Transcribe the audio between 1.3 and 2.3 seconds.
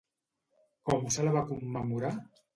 va commemorar?